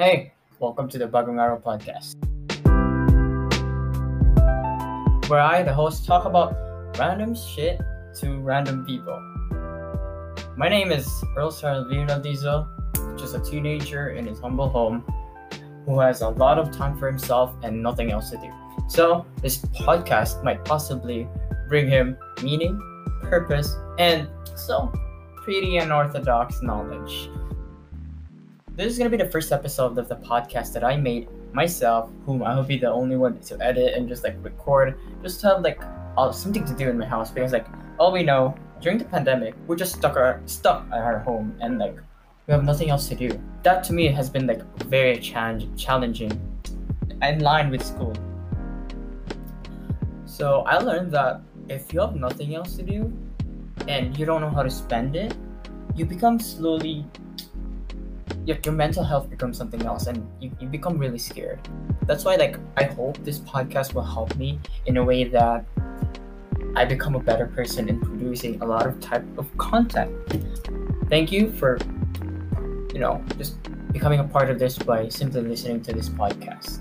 Hey, 0.00 0.32
welcome 0.60 0.88
to 0.88 0.96
the 0.96 1.06
Bagong 1.06 1.38
Araw 1.38 1.60
podcast, 1.60 2.16
where 5.28 5.40
I, 5.40 5.62
the 5.62 5.74
host, 5.74 6.06
talk 6.06 6.24
about 6.24 6.56
random 6.98 7.34
shit 7.34 7.78
to 8.20 8.38
random 8.38 8.86
people. 8.86 9.20
My 10.56 10.70
name 10.70 10.90
is 10.90 11.06
Earl 11.36 11.52
Sarvino 11.52 12.22
Diesel, 12.22 12.66
just 13.18 13.34
a 13.34 13.40
teenager 13.40 14.12
in 14.12 14.26
his 14.26 14.40
humble 14.40 14.70
home 14.70 15.04
who 15.84 16.00
has 16.00 16.22
a 16.22 16.30
lot 16.30 16.58
of 16.58 16.72
time 16.72 16.96
for 16.96 17.06
himself 17.06 17.54
and 17.62 17.82
nothing 17.82 18.10
else 18.10 18.30
to 18.30 18.38
do. 18.38 18.50
So, 18.88 19.26
this 19.42 19.58
podcast 19.84 20.42
might 20.42 20.64
possibly 20.64 21.28
bring 21.68 21.88
him 21.88 22.16
meaning, 22.42 22.80
purpose, 23.20 23.76
and 23.98 24.30
some 24.56 24.94
pretty 25.44 25.76
unorthodox 25.76 26.62
knowledge. 26.62 27.28
This 28.80 28.92
is 28.94 28.98
going 28.98 29.10
to 29.10 29.14
be 29.14 29.22
the 29.22 29.28
first 29.30 29.52
episode 29.52 29.98
of 29.98 30.08
the 30.08 30.16
podcast 30.16 30.72
that 30.72 30.82
I 30.82 30.96
made 30.96 31.28
myself, 31.52 32.08
whom 32.24 32.42
I 32.42 32.54
will 32.56 32.62
be 32.62 32.78
the 32.78 32.90
only 32.90 33.14
one 33.14 33.38
to 33.40 33.60
edit 33.60 33.92
and 33.92 34.08
just 34.08 34.24
like 34.24 34.42
record, 34.42 34.98
just 35.22 35.42
to 35.42 35.48
have 35.48 35.60
like 35.60 35.82
uh, 36.16 36.32
something 36.32 36.64
to 36.64 36.72
do 36.72 36.88
in 36.88 36.98
my 36.98 37.04
house 37.04 37.30
because 37.30 37.52
like 37.52 37.66
all 37.98 38.10
we 38.10 38.22
know 38.22 38.54
during 38.80 38.96
the 38.96 39.04
pandemic, 39.04 39.54
we're 39.66 39.76
just 39.76 39.96
stuck 39.96 40.16
our 40.16 40.40
stuck 40.46 40.86
at 40.92 41.02
our 41.02 41.18
home 41.18 41.54
and 41.60 41.78
like 41.78 41.94
we 42.46 42.54
have 42.54 42.64
nothing 42.64 42.88
else 42.88 43.06
to 43.10 43.14
do. 43.14 43.38
That 43.64 43.84
to 43.84 43.92
me 43.92 44.06
has 44.06 44.30
been 44.30 44.46
like 44.46 44.62
very 44.86 45.18
challenge, 45.18 45.68
challenging 45.78 46.32
in 47.20 47.40
line 47.40 47.68
with 47.68 47.84
school. 47.84 48.14
So 50.24 50.60
I 50.62 50.78
learned 50.78 51.12
that 51.12 51.42
if 51.68 51.92
you 51.92 52.00
have 52.00 52.16
nothing 52.16 52.54
else 52.54 52.76
to 52.76 52.82
do 52.82 53.12
and 53.88 54.18
you 54.18 54.24
don't 54.24 54.40
know 54.40 54.48
how 54.48 54.62
to 54.62 54.70
spend 54.70 55.16
it, 55.16 55.36
you 55.94 56.06
become 56.06 56.38
slowly 56.38 57.04
your, 58.50 58.58
your 58.64 58.74
mental 58.74 59.04
health 59.04 59.30
becomes 59.30 59.56
something 59.56 59.82
else 59.86 60.08
and 60.08 60.28
you, 60.40 60.50
you 60.60 60.66
become 60.66 60.98
really 60.98 61.18
scared. 61.18 61.60
That's 62.06 62.24
why 62.24 62.34
like 62.34 62.58
I 62.76 62.84
hope 62.84 63.16
this 63.24 63.38
podcast 63.38 63.94
will 63.94 64.04
help 64.04 64.36
me 64.36 64.58
in 64.86 64.96
a 64.96 65.04
way 65.04 65.22
that 65.24 65.64
I 66.74 66.84
become 66.84 67.14
a 67.14 67.20
better 67.20 67.46
person 67.46 67.88
in 67.88 68.00
producing 68.00 68.60
a 68.60 68.66
lot 68.66 68.86
of 68.86 68.98
type 68.98 69.24
of 69.38 69.46
content. 69.56 70.10
Thank 71.08 71.30
you 71.30 71.52
for 71.52 71.78
you 72.92 72.98
know 72.98 73.22
just 73.38 73.54
becoming 73.92 74.18
a 74.18 74.24
part 74.24 74.50
of 74.50 74.58
this 74.58 74.76
by 74.78 75.08
simply 75.08 75.42
listening 75.42 75.80
to 75.82 75.92
this 75.92 76.08
podcast. 76.08 76.80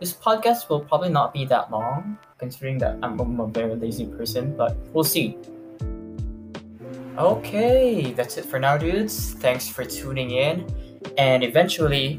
This 0.00 0.12
podcast 0.12 0.68
will 0.68 0.80
probably 0.80 1.10
not 1.10 1.32
be 1.32 1.44
that 1.44 1.70
long, 1.70 2.18
considering 2.38 2.78
that 2.78 2.98
I'm, 3.04 3.20
I'm 3.20 3.38
a 3.38 3.46
very 3.46 3.76
lazy 3.76 4.06
person, 4.06 4.56
but 4.56 4.76
we'll 4.92 5.04
see. 5.04 5.38
Okay, 7.18 8.12
that's 8.12 8.38
it 8.38 8.46
for 8.46 8.58
now, 8.58 8.78
dudes. 8.78 9.34
Thanks 9.34 9.68
for 9.68 9.84
tuning 9.84 10.30
in. 10.30 10.66
And 11.18 11.44
eventually, 11.44 12.18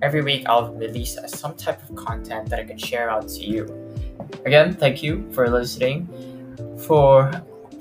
every 0.00 0.22
week 0.22 0.44
I'll 0.48 0.72
release 0.72 1.18
uh, 1.18 1.26
some 1.26 1.54
type 1.56 1.82
of 1.88 1.94
content 1.94 2.48
that 2.48 2.58
I 2.58 2.64
can 2.64 2.78
share 2.78 3.10
out 3.10 3.28
to 3.28 3.44
you. 3.44 3.66
Again, 4.46 4.74
thank 4.74 5.02
you 5.02 5.30
for 5.32 5.50
listening 5.50 6.08
for 6.86 7.30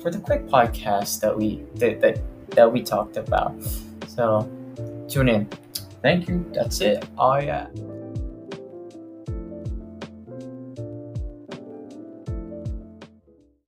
for 0.01 0.11
the 0.11 0.19
quick 0.19 0.47
podcast 0.47 1.21
that 1.21 1.35
we 1.35 1.63
that 1.75 2.01
that, 2.01 2.19
that 2.51 2.71
we 2.71 2.83
talked 2.83 3.15
about. 3.15 3.53
So 4.07 4.49
tune 5.07 5.29
in. 5.29 5.49
Thank 6.01 6.27
you. 6.27 6.45
That's 6.53 6.81
it. 6.81 7.05
Oh 7.17 7.31
uh, 7.31 7.37
yeah. 7.37 7.67